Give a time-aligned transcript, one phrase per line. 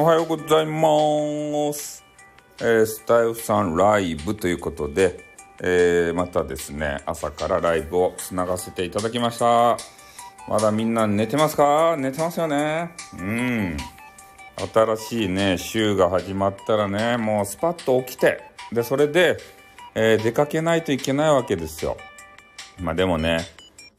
[0.00, 2.02] おはようございます。
[2.58, 5.20] えースタイフさんライブということで、
[5.62, 9.76] えーまたですね、朝からライブをつながせていただきました。
[10.48, 11.96] まだみんな寝てますか？
[11.98, 13.76] 寝てますよねうん。
[14.72, 18.42] 新しいね、週が始まったらね、もうスパッと起きて、
[18.72, 19.36] で、それで、
[19.94, 21.98] えー出かけないといけないわけですよ。
[22.80, 23.40] まあでもね、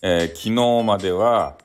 [0.02, 0.52] え昨日
[0.84, 1.60] までは、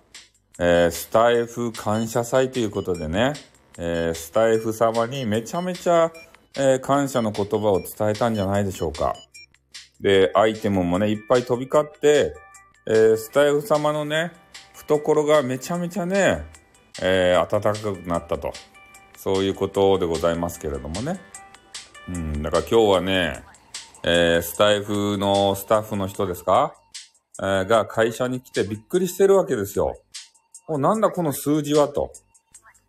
[0.59, 3.32] えスタイフ感謝祭ということでね、
[3.78, 6.12] えースタイフ様にめちゃめちゃ、
[6.56, 9.14] えー感謝の言葉を伝えたんじゃないでしょうか。
[10.00, 12.34] で、アイテムもね、いっぱい飛び交って、
[12.86, 14.32] えースタイフ様のね、
[14.74, 16.44] 懐がめちゃめちゃね、
[17.02, 18.52] え暖かくなったと。
[19.16, 21.20] そういうことでございますけれどもね。
[22.08, 23.42] うん、だから今日はね、
[24.05, 26.74] えスタイフのスタッフの人ですか？
[27.42, 29.98] えが会社に来てびっくりしてるわけですよ。
[30.68, 32.12] お、なんだこの数字はと。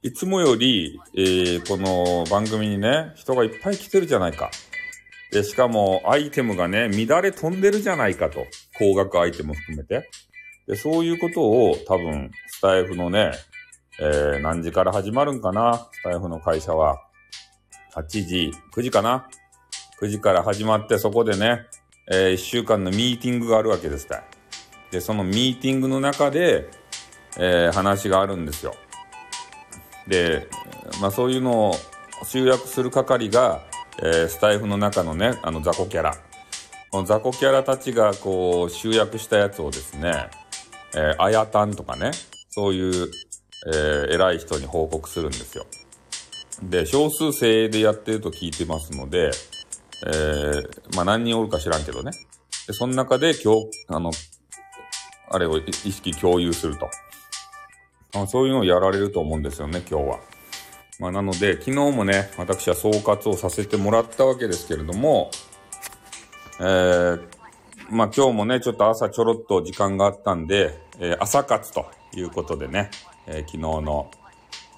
[0.04, 4.52] いつもより、えーこの番組にね、人がいっぱい来てるじゃないか。
[5.32, 8.46] で、しかもアイテムがね、乱れ飛んでるじゃないかと。
[8.78, 10.08] 高額アイテム含めて。
[10.68, 13.32] で、そういうことを多分、スタイフのね、
[14.00, 17.02] えー何時から始まるんかなスタイフの会社は。
[17.96, 19.28] 8時、9時かな
[20.00, 21.66] ?9 時から始まって、そこでね、
[22.10, 24.08] え1週間のミーティングがあるわけです。
[24.92, 26.70] で、そのミーティングの中で、
[27.40, 28.76] えー話があるんですよ。
[30.08, 30.48] で、
[31.02, 31.76] まあそういうのを
[32.26, 33.62] 集約する係が、
[34.00, 36.16] えースタイフの中のね、あの雑魚キャラ。
[36.92, 40.30] この雑魚キャラたちがこう集約したやつをですね、
[40.96, 42.12] えー、あやたんとかね、
[42.50, 43.12] そういう、
[43.68, 45.66] えー偉い人に報告するんですよ。
[46.64, 49.32] で、少数制でやってると聞いてますので、
[50.06, 52.12] えーまあ何人おるか知らんけどね。
[52.68, 54.12] で、その中で今日、あの、
[55.30, 56.90] あれを意識共有すると。
[58.14, 60.20] あそういうのをやられると思うんですよね、今日は。
[61.00, 65.30] まあ、なので、昨日もね、私は総括をさせてもらったわけですけれども、
[66.60, 67.28] えー、
[67.90, 71.86] まあ今日もね、ちょっと朝ちょろっと時間があったんで、えー朝活と
[72.16, 72.90] いうことでね、
[73.28, 74.10] えー昨日の、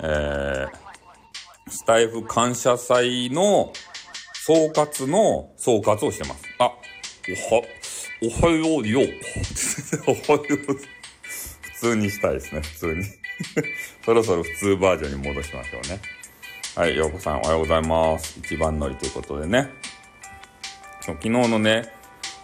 [0.04, 3.72] えー、スタイフ感謝祭の
[4.34, 6.44] 総括の総括をしてます。
[6.60, 7.64] あ、おは、
[8.24, 9.00] おはようよ。
[10.06, 10.99] おはよう。
[11.80, 13.04] 普通にしたいですね、普通に。
[14.04, 16.02] そろそろ普通バージョンに戻しましょうね。
[16.76, 18.38] はい、ようこさんおはようございます。
[18.40, 19.70] 一番乗りということでね。
[21.00, 21.88] 昨日のね、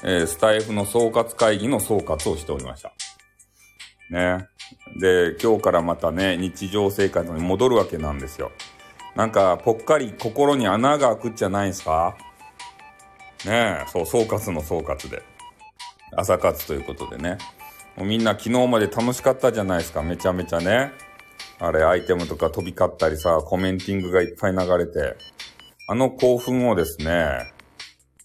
[0.04, 2.94] えースタイフの総括会議の総括をしておりました。
[4.10, 4.48] ね。
[5.02, 8.54] で、今日からまたね、日常生活に戻るわけなんですよ。
[9.16, 12.16] なんか、ぽっかり心に穴が開くっちゃないんすか？
[13.46, 15.22] ねえ、そう、総括の総括で。
[16.16, 17.38] 朝活ということでね。
[17.98, 20.04] もうみんな昨日まで楽しかったじゃないですか。
[20.04, 20.92] めちゃめちゃね。
[21.60, 25.16] あれ、アイテムとか飛び交ったりさ、コメンティングがいっぱい流れて。
[25.88, 27.54] あの興奮をですね、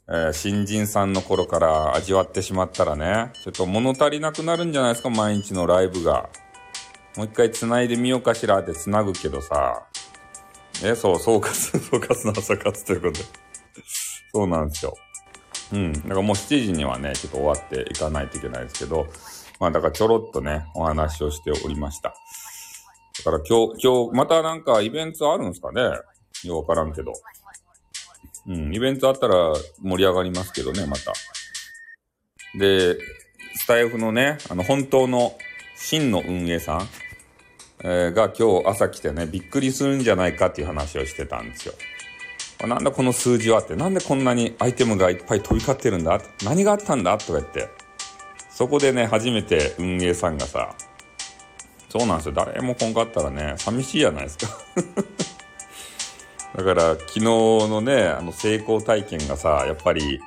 [0.08, 6.28] えー新人さんの頃から味わってしまったらね、ちょっと物足りなくなるんじゃないですか、毎日のライブが。
[7.16, 9.82] もう一回繋いでみようかしらって繋ぐけどさ、
[10.82, 13.24] え、そう、総括、 総括の朝活ということで。
[14.32, 14.96] そうなんですよ。
[15.72, 15.92] うん。
[15.92, 19.06] だからもう7時にはね、ちょっと終わっていかないといけないですけど、
[19.60, 22.14] まあだからちょろっとね、お話をしておりました。
[23.24, 25.82] だから今日、今日、またなんかイベントあるんですかね
[26.44, 27.12] ようわからんけど。
[28.48, 31.12] うん、イベントあったら盛り上がりますけどね、また。
[32.58, 32.96] で、
[33.54, 35.36] スタイフのね、あの、本当の
[35.76, 36.88] 真の運営さん、
[37.82, 41.74] えーが今日朝来てね、びっくりするんじゃないかっていう話をしてたんですよ。
[42.66, 47.79] なんだこの数字はって、なんでこんなにアイテムがいっぱい飛び交ってるんだ何があったんだとか言って。
[48.50, 50.74] そこでね、初めて運営さんがさ、
[51.88, 52.32] そうなんですよ。
[52.34, 54.46] 誰も来んかったらね、寂しいじゃないですか。
[56.56, 60.20] だから、昨日のね、あの成功体験がさ、やっぱり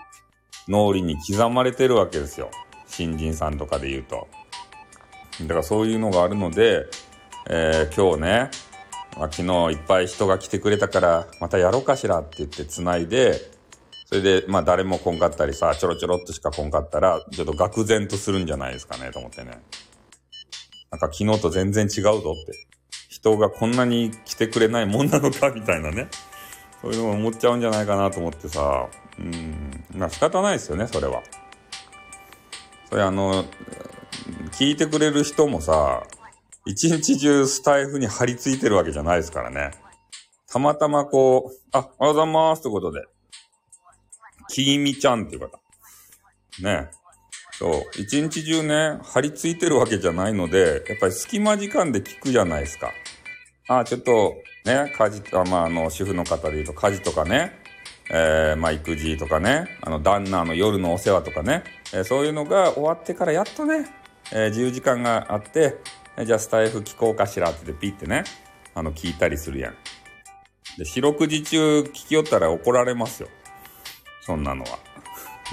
[0.68, 2.50] 脳裏に刻まれてるわけですよ。
[2.88, 4.28] 新人さんとかで言うと。
[5.42, 6.86] だからそういうのがあるので、
[7.50, 8.52] えー今日ね、
[9.18, 13.40] まあ、昨日いっぱい人が来てくれたから、またやろうかしらって言って繋いで、
[14.14, 19.60] それで、まあ誰も来んかったりさ、ちょろちょろっとしか来んかったら、ちょっと愕然とするんじゃないですかね、と思ってね。
[20.92, 22.68] なんか昨日と全然違うぞって。
[23.10, 26.10] 人がこんなに来てくれないもんなのか、みたいなね。
[26.84, 28.88] そういうのも思っちゃうんじゃないかなと思ってさ。
[29.18, 29.84] うん。
[29.96, 31.24] まあ仕方ないですよね、それは。
[32.92, 33.46] それあの、
[34.52, 36.04] 聞いてくれる人もさ、
[36.68, 39.72] 一日中スタイフに張り付いてるわけじゃないですからね。
[40.48, 43.02] たまたまこう、あ、おはようございますということで、
[44.50, 45.60] きいみちゃんっていう方。
[46.62, 46.90] ね。
[47.54, 48.02] そう。
[48.02, 52.92] 一日中ね、張り付いてるわけじゃないので、やっぱり隙間時間で聞くじゃないですか。
[53.68, 54.36] あ、ちょっと、
[54.66, 57.60] ね、家事、あまあ、あの、主婦の方で言うと家事とかね、
[58.10, 61.64] えー、まあ、育児とかね、あの、旦那の夜のお世話とかね、
[61.94, 63.86] えー、そういうのが終わってからやっとね、
[64.32, 65.78] えー、自由時間があって、
[66.26, 68.24] じゃあスタイフ聞こうかしらってピッてね、
[68.76, 69.76] あの、聞いたりするやん。
[70.78, 73.30] で、四六時中聞きよったら怒られますよ。
[74.26, 74.80] そんなのは。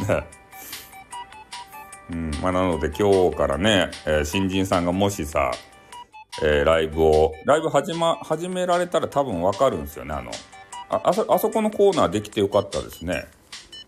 [0.06, 0.26] ね。
[2.10, 5.52] うん、まあ、なので今日からね、えー、新人さんがもしさ、
[6.42, 10.30] えー、ライブを、ライブ始ま、始められたら多分わかるんですよね、あの、
[10.88, 13.28] あ、あそ、あそこのコーナーできてよかったですね。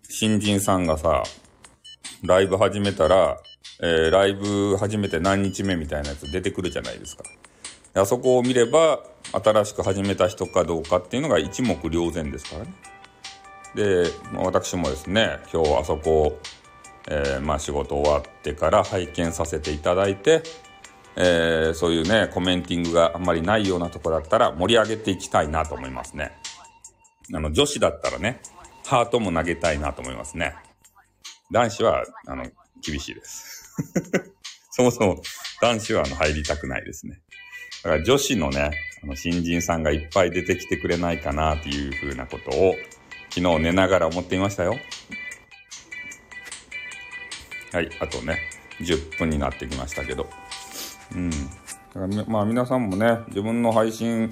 [0.08, 1.24] 新人さんがさ、
[2.24, 3.38] ライブ始めたら、
[3.80, 7.24] えー、ライブ始めて何日目みたいなやつ出てくるじゃないですか。
[7.94, 9.00] あそこを見れば、
[9.32, 12.72] 新しく始めた人かどうかっていうのが一目瞭然ですからね。
[13.74, 14.04] で、
[14.34, 16.38] 私もですね、今日あそこ、
[17.08, 20.42] えー、まあ仕事終わってから拝見させていただいて、
[21.16, 26.32] えー、そういうね、コメンティングがあんまりないようなとこだったら盛り上げていきたいなと思いますね。
[27.34, 28.40] あの、女子だったらね、
[28.86, 30.54] ハートも投げたいなと思いますね。
[31.50, 32.46] 男子は、あの、
[32.82, 33.72] 厳しいです。
[34.70, 35.22] そもそも
[35.60, 37.20] 男子はあの入りたくないですね。
[37.84, 38.70] だから女子のね、
[39.02, 42.74] あの新人さんがいっぱい出てきてくれないかなっていうふうなことを
[43.34, 44.76] 昨日寝ながら思っていましたよ。
[47.72, 48.38] はい、あとね、
[48.80, 50.28] 10分になってきましたけど。
[51.14, 51.30] うん。
[51.30, 51.36] だ
[51.94, 54.30] からまあ皆さんもね、自分の配信、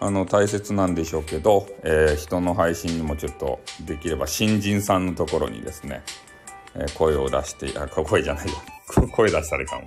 [0.00, 6.02] あの、大切なんでしょうけど、えー、人の配信にもちょっとできれば新人さんのところにですね、
[6.74, 8.54] えー、声を出して、あ、声じゃないよ。
[9.12, 9.82] 声出したらいいかも。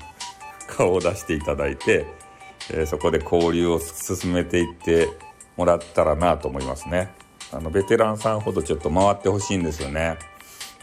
[0.67, 2.05] 顔を出していただいて、
[2.69, 5.09] えー、そこで交流を進めていって
[5.57, 7.09] もらったらなと思いますね。
[7.51, 10.18] あの、ベテランさんほどちょっと回ってほしいんですよね。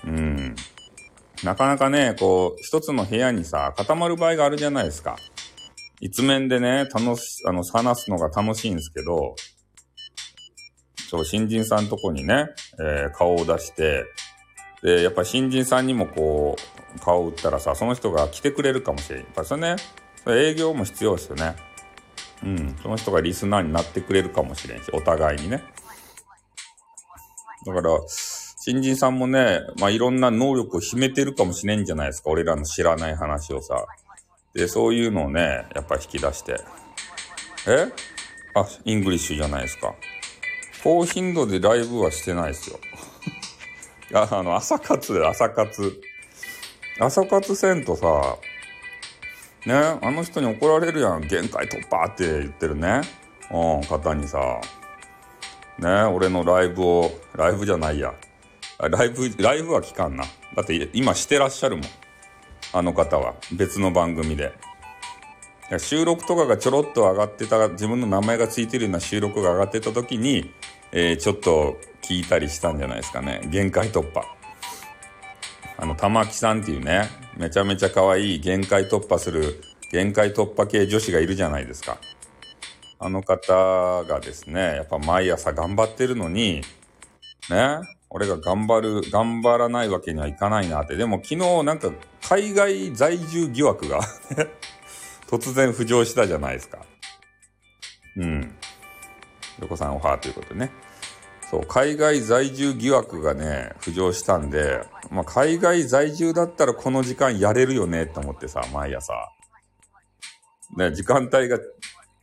[0.04, 0.56] うん。
[1.44, 5.16] なかなかね、こう、一つの部屋にさ、固まる場合があるじゃないですか。
[6.00, 9.34] 一面でね、楽し、あの、話すのが楽しいんですけど、
[11.08, 12.48] そう、新人さんとこにね、
[12.80, 14.04] えー、顔を出して、
[14.82, 16.56] で、やっぱ新人さんにもこ
[16.96, 19.18] う、顔を打ったらさ、その人が来てくれるかもしれん。
[19.20, 19.76] やっぱそれね、
[20.22, 21.56] それ営業も必要ですよね。
[22.44, 25.64] うん、その人がリスナーになってくれるかもしれんし、お互いにね。
[27.68, 32.30] だから、新人さんもね、まあ、いろんな能力を秘めてるかもしれんじゃないですか。
[32.30, 33.86] 俺らの知らない話をさ。
[34.54, 36.60] で、そういうのをね、やっぱ引き出して。
[37.66, 37.92] え？
[38.54, 39.94] あ、イングリッシュじゃないですか。
[40.82, 42.78] 高頻度でライブはしてないですよ。
[44.14, 46.00] ああの、朝活で朝活。
[47.00, 48.36] 朝活せんとさ、
[49.66, 51.20] ね、あの人に怒られるやん。
[51.20, 53.02] 限界突破って言ってるね。
[53.50, 54.60] うん、方にさ。
[55.78, 58.12] ね、俺のライブを、ライブじゃないや。
[58.78, 60.24] ライブ、ライブは聞かんな。
[60.56, 61.84] だって今してらっしゃるもん。
[62.72, 63.34] あの方は。
[63.52, 64.52] 別の番組で。
[65.78, 70.50] 収録とかがちょろっと上がってた、自分の名前がついてるような収録が上がってた時に、
[70.92, 73.42] えー、ちょっと聞いたりしたんじゃないですかね。
[73.50, 74.22] 限界突破。
[75.76, 79.60] あの、玉木さんっていうね、めちゃめちゃ可愛い限界突破する、
[79.92, 81.98] 限界突破系女子がいるじゃないですか。
[82.98, 86.62] あの方がですね、やっぱ毎朝頑張ってるのに、
[87.50, 87.78] ね、
[88.10, 90.96] 俺が頑張る、頑張らないわけにはいかないなって。
[90.96, 91.90] でも昨日なんか
[92.28, 94.00] 海外在住疑惑が
[95.28, 96.78] 突然浮上したじゃないですか。
[98.16, 98.54] うん。
[99.60, 100.72] 横さんおはということでね。
[101.50, 109.14] そう、海外在住疑惑がね、浮上したんで、まあ、海外在住だったらこの時間やれるよねって思ってさ、毎朝。
[110.76, 111.58] ね、時間帯が、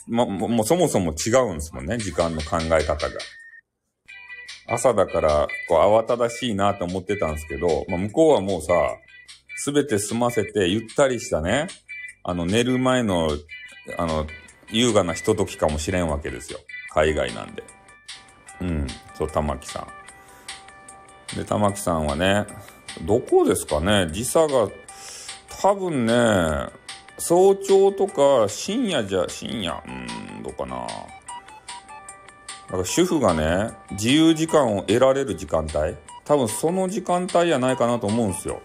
[0.08, 3.16] ま、もうそもそも違うんですもんね、時間の考え方が。
[4.68, 8.74] 朝だから、こう、慌ただしいなと思ってたんですけど、まあ、向こうはもうさ、
[9.58, 11.68] すべて済ませて、ゆったりしたね、
[12.24, 13.30] あの、寝る前の、
[13.98, 14.26] あの、
[14.72, 16.60] 優雅なひとときかもしれんわけですよ。
[16.94, 17.64] 海外なんで。
[18.62, 19.88] うん、そう、玉木さ
[21.34, 21.38] ん。
[21.38, 22.46] で、玉木さんはね、
[23.04, 24.70] どこですかね時差が、
[25.62, 26.14] 多分ね、
[27.18, 30.86] 早朝とか深夜じゃ、深夜、うん、どうかな。
[32.72, 35.96] だか主婦がね、自由時間を得られる時間帯
[36.26, 38.62] 多分その時間帯やないかなと思うんすよ。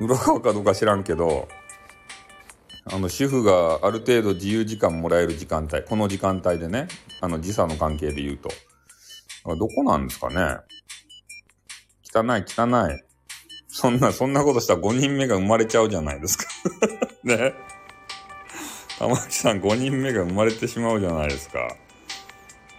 [0.00, 1.48] 裏側かどうか知らんけど、
[2.84, 6.88] あの、主婦がある程度自由時間もらえる時間帯、この時間帯でね、
[7.20, 8.50] あの、時差の関係で言うと。
[9.54, 10.58] どこなんですかね
[12.12, 13.05] 汚い汚い。
[13.78, 16.46] そんな、そんなことしたら5人目が生まれちゃうじゃないですか
[17.24, 17.52] ね。
[18.98, 21.68] 玉木さん5人目が生まれてしまうじゃないですか。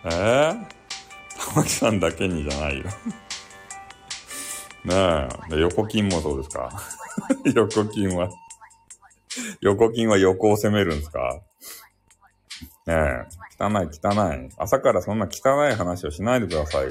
[0.06, 0.66] えー、
[1.54, 2.86] 玉木さんだけにじゃないよ
[4.86, 5.60] ねえ。
[5.60, 6.72] 横金もそうですか？
[7.54, 8.30] 横金は
[9.62, 11.42] 横金は横を攻めるんですか？
[12.88, 13.26] ねえ、
[13.64, 14.50] 汚い汚い。
[14.58, 16.90] 朝からそんな汚い話をしないでくださいよ。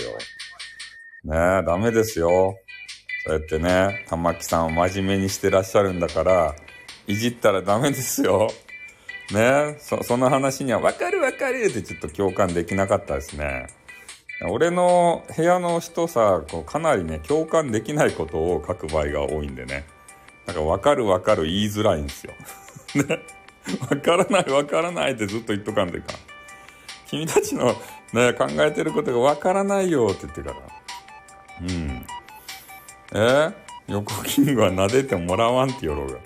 [1.25, 2.55] ねえ、ダメですよ。
[3.27, 6.55] そうやってね、玉木さんを真面目にしてらっしゃるんだから、
[7.09, 8.49] いじったらダメですよ。
[9.33, 13.67] ねそ、その話には、わかるわかるってちょっと共感できなかったですね。
[14.49, 19.87] 俺の部屋の人さ、こうかなりね、共感できないことを書く場合が多いんでね。
[20.47, 22.33] なんか、わかるわかる言いづらいんですよ。
[23.09, 23.19] ね。
[23.91, 26.15] わからないわからないってずっと言っとかんといか。
[27.09, 27.75] 君たちの
[28.13, 30.57] ね、考えてることがわからないよって言ってから。
[31.63, 32.07] うん。
[33.13, 33.19] え？
[33.19, 33.53] ー、
[33.89, 36.19] 横キングは撫でてもらわんってよろうが。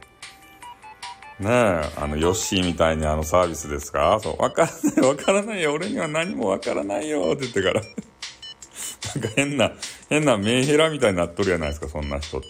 [1.40, 4.18] ねえ、あの、ヨッシーみたいにあのサービスですか？
[4.22, 7.80] そう、わからない、わからないよ、俺には何もわからないよって言ってから。
[7.82, 9.72] なんか変な、
[10.08, 12.48] 変なメンヘラみたいになっとるやないですか、そんな人って。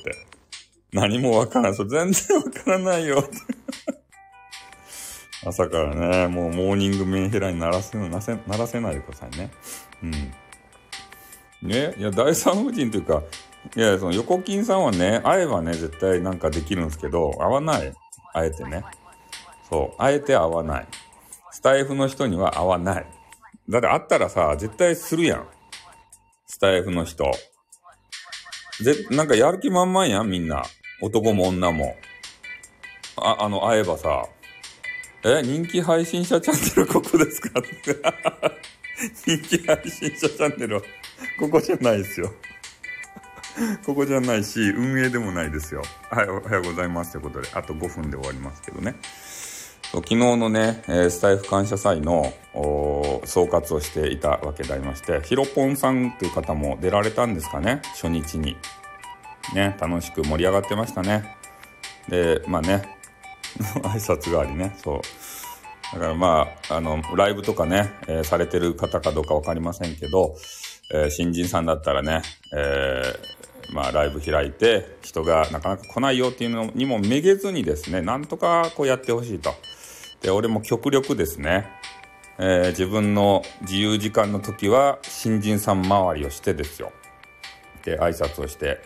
[0.92, 1.74] 何もわからない。
[1.76, 3.24] そう、全然わからないよ。
[5.46, 9.50] 朝からね、もうモーニングメンヘラにならせ、なせ、ならせないでくださいね。
[10.02, 10.10] うん。
[11.68, 13.22] ね、いや、第三夫人というか、
[13.76, 17.92] いや、その横金さんはね、会えばね、絶対なんかできるんですけど、会わない。
[18.32, 18.84] あえてね。
[19.68, 20.02] そう。
[20.02, 20.86] あえて会わない。
[21.52, 23.06] スタイフの人には会わない。
[23.68, 25.46] だって会ったらさ、絶対するやん。
[26.46, 27.30] スタイフの人。
[28.80, 30.62] ぜ、なんかやる気満々やん、みんな。
[31.02, 31.96] 男も女も。
[33.16, 34.26] あ、あの、会えばさ、
[35.22, 37.60] え、人気配信者チャンネルここですか？
[37.60, 38.00] って。
[39.38, 40.82] 人気配信者チャンネルは、
[41.38, 42.32] ここじゃないですよ。
[43.84, 45.82] ここじゃないし、運営でもないですよ。
[46.10, 48.94] はい、おはようございますということで、あと5分で終わりますけどね。
[49.92, 52.32] 昨日のね、え、スタイフ感謝祭の
[53.24, 58.56] 総括をしていたわけでありまして、ヒロポンさんという方も出られたんですかね、初日に。
[59.54, 61.36] ね、楽しく盛り上がってましたね。
[62.08, 62.96] で、まあね、
[63.82, 65.00] 挨拶がありね、そう。
[65.92, 70.36] だからまあ、あの、ライブとかね、えー、されてる方かどうかわかりませんけど、
[70.92, 79.54] えー、新人さんだったらね、えー、まあ、ライブ開いて、人がなかなか来ないよっていうのにもめげずにですね、なんとかこうやってほしいと。
[80.22, 81.68] で、俺も極力ですね、
[82.38, 86.92] えー、自分の自由時間の時は、新人さん周りをしてですよ。
[87.84, 88.80] で、挨拶をして、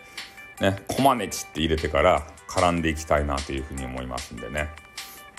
[0.60, 4.68] ね、コマネチって入れてから絡んでいきたいなというふうに思いますんでね。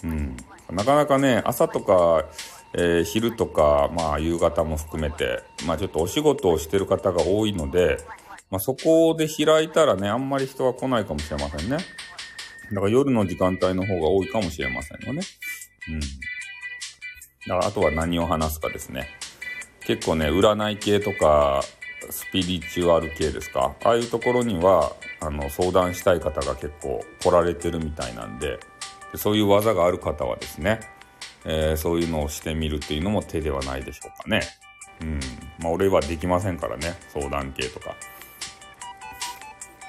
[0.03, 0.37] うん。
[0.71, 2.25] なかなかね、朝とか、
[2.77, 7.97] えー、昼とか、まあ、夕方も含めて、まあ、ちょっとお仕事をしてる方が多いので、
[8.51, 11.77] まあ、そこで開いたらね、あんまり人は来ないかもしれませんね。
[12.71, 15.21] だから夜の時間帯の方が多いかもしれませんよね。
[15.87, 15.99] うん。
[15.99, 16.05] だ
[17.47, 19.07] からあとは何を話すかですね。
[19.85, 21.61] 結構ね、占い系とか、
[22.09, 23.75] スピリチュアル系ですか？
[23.83, 24.91] ああいうところには、
[25.21, 28.59] あの、相談したい方が結構来られてるみたいなんで、
[29.11, 30.81] でそういう技がある方はですね、
[31.45, 34.41] えー、そういうのをしてみるっていうのも手ではないでしょうかね。
[35.01, 35.19] うん。
[35.59, 37.95] まあ、俺はできませんからね、相談系とか。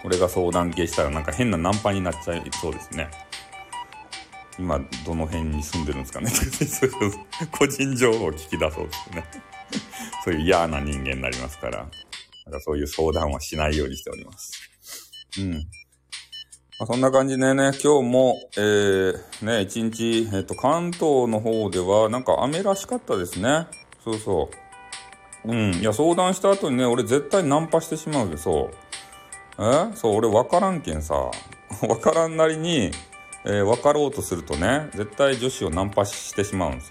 [0.05, 3.09] 俺が相談系したらなんか変なナンパになっちゃいそうですね。
[4.59, 6.31] 今、どの辺に住んでるんですかね。
[7.53, 9.25] 個人情報を聞き出そうですね。
[10.25, 11.89] そういう嫌な人間になりますから、なん
[12.53, 14.53] かそういう相談はしないようにしております。
[15.39, 15.67] うん。
[16.79, 23.67] まあ、そんな感じでね、今日も、えー、ね、一日、えっ、ー、と、関東の方では、なんか雨らしかったですね。
[24.05, 24.51] そうそ
[25.47, 25.51] う。
[25.51, 25.75] うん。
[25.77, 28.71] いや、相談した後にね、俺絶対ナンパしてしまうで、そ
[29.59, 29.63] う。
[29.65, 29.97] え？
[29.97, 31.31] そう、俺分からんけんさ。
[31.81, 32.91] 分からんなりに、
[33.47, 36.91] えー、分かろうとするとね、絶対女子をナンパしてしまうんです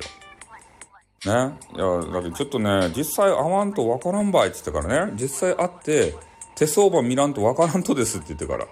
[1.28, 1.48] よ。
[1.48, 1.54] ね？
[1.76, 6.16] いや、だってちょっとね、実際会わんと分からんばいって言ってからね、実際会って、
[6.56, 8.66] 手相場見らんと分からんとですって言ってから。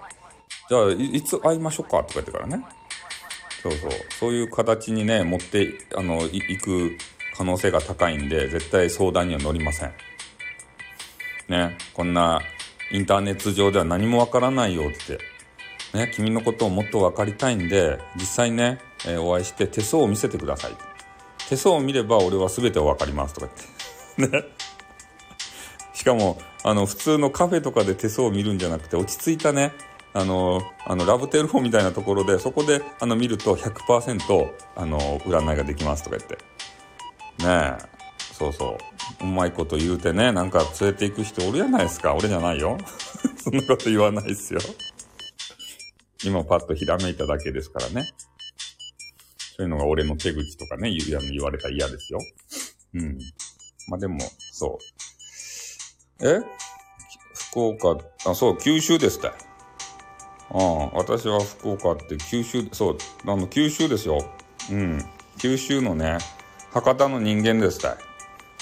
[0.68, 2.64] じゃあいつ会いましょうかとか言ってからね。
[3.62, 3.90] そうそう。
[4.20, 6.98] そういう形にね、持って、あの、行く
[7.36, 9.92] 可能性が高いんで、絶対相談には乗りません。
[11.48, 12.40] ね、こんな
[12.92, 15.18] インターネット上では何もわからないよって。
[15.96, 20.72] ね、君のことをもっと分かりたいんで、実際ね、えー、お会いして手相を見せてください。
[21.48, 23.48] 手相を見れば俺は全て分かりますとか
[24.18, 24.38] 言って。
[24.38, 24.44] ね。
[25.92, 29.72] しかも、あの、普通のカフェとかで手相を見るんじゃなくて、落ち着いたね、
[30.16, 36.36] あの、あの、ラブテルフォンみたいなところで、そこで、あの、見ると100%、あの、占いができますとか言って。
[37.44, 37.94] ねえ。
[38.32, 38.78] そうそ
[39.20, 39.24] う。
[39.24, 42.14] うまいこと言うてね、なんか連れて行く人おるやないですか。
[42.14, 42.78] 俺じゃないよ。
[43.42, 44.60] そんなこと言わないっすよ。
[46.24, 48.08] 今パッとひらめいただけですからね。
[49.56, 52.20] そういうのが俺の手口とかね、言言われたら嫌ですよ。
[52.94, 53.18] うん。
[53.88, 54.18] まあでも、
[54.52, 54.78] そ
[56.20, 56.28] う。
[56.28, 56.40] え？
[57.50, 59.22] 福岡、あ、そう、九州ですっ
[60.50, 60.54] て。
[60.56, 64.24] ああ、私は福岡って九州、そう、あの、九州ですよ。
[64.70, 65.04] うん。
[65.38, 66.18] 九州のね、
[66.72, 67.96] 博多の人間ですたい。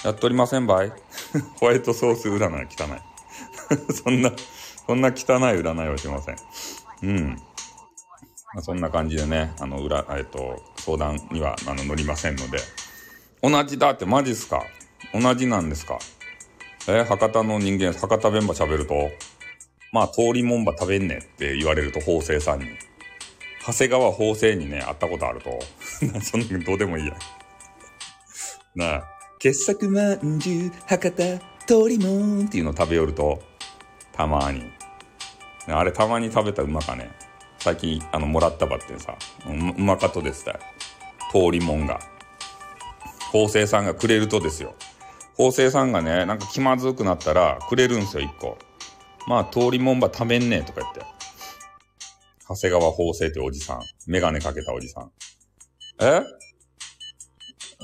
[0.05, 0.93] やっておりませんばい？
[1.61, 3.93] ホワイトソース占い汚い。
[3.93, 4.33] そんな、
[4.87, 5.15] そんな汚い
[5.61, 6.37] 占いはしません。
[7.03, 7.29] うん。
[8.55, 12.59] まあ、そんな感じでね、あの、裏、えっと、相談には、あの、乗りませんので。
[13.43, 14.63] 同じだってマジっすか？
[15.15, 15.99] 同じなんですか？
[16.89, 19.11] え博多の人間、博多弁ば喋ると、
[19.93, 22.67] まあ、通りもんば食べんねって言われると、法政さんに。
[23.65, 25.59] 長谷川法政にね、会ったことあると。
[26.25, 27.15] そんなどうでもいいや。
[28.75, 29.05] なあ、
[29.39, 33.43] 傑作まんじゅう、博多、通りもんっていうのを食べよると、
[34.13, 34.65] たまに。
[35.69, 37.11] あれたまに食べたらうまかね。
[37.59, 40.55] 最近、あの、もらったばってさ、ううまかとですた
[41.31, 42.01] 通りもんが。
[43.31, 44.75] 法政さんがくれるとですよ。
[45.37, 48.57] 法政さんがね、なんか気まずくなったらくれるんですよ、一個。
[49.27, 51.01] まあ、通りもんば食べんねえとか言って。
[52.49, 53.81] 長谷川法政っておじさん。
[54.07, 55.11] メガネかけたおじさん。
[56.01, 56.23] え？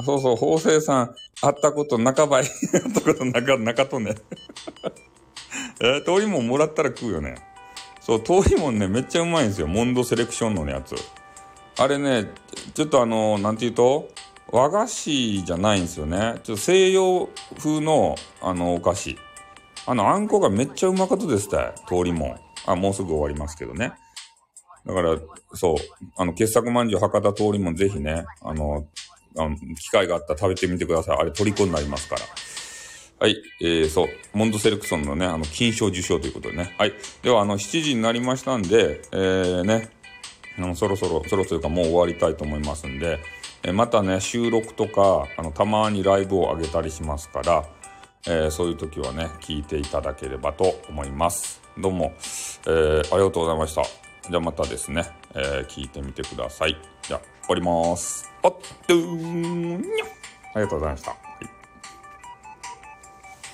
[0.05, 2.45] そうそう、法政さん、会ったこと中ばい。
[2.45, 4.15] 会ったこと中、中とね。
[5.81, 6.03] え？
[6.03, 7.37] 通りもんもらったら食うよね。
[8.01, 9.67] そう、通りもんね、めっちゃうまいんですよ。
[9.67, 10.95] モンドセレクションのやつ。
[11.79, 12.27] あれね、
[12.75, 14.09] ちょっとあの、なんて言うと、
[14.51, 16.41] 和菓子じゃないんですよね。
[16.43, 17.29] ちょっと西洋
[17.59, 19.19] 風の、あの、お菓子。
[19.91, 22.37] あの、あんこがめっちゃうまかったですた通りも。
[22.67, 23.93] あ、もうすぐ終わりますけどね。
[24.85, 25.17] だから、
[25.55, 25.75] そう、
[26.19, 28.87] あの、傑作まんじゅう博多通りもぜひね、あの、
[29.39, 31.17] あの機会があったら食べてみてください。
[31.17, 32.23] あれ、虜になりますから。
[33.19, 33.37] はい。
[33.63, 34.09] えー、そう。
[34.35, 36.75] モンドセレクションのね、あの、金賞受賞ということでね。
[36.77, 36.93] はい。
[37.23, 39.89] では、あの、7時になりましたんで、えー、ね、
[40.59, 43.21] あの、そろそろ、そろそろかもう終わりたいと思いますんで、
[43.63, 47.65] えー、またね、収録とか、あの、たまにライブを上げたりしますから、
[48.31, 51.63] えー、そういう時はね、聞いていただければと思います。
[51.79, 52.13] どうも、
[52.67, 53.83] えー、ありがとうございました。
[54.29, 56.77] じゃあまたですね、えー、聞いてみてください。
[57.03, 58.31] じゃあ、終わります。
[58.43, 58.55] あっ
[58.87, 60.05] とーにゃ
[60.55, 61.28] ありがとうございました。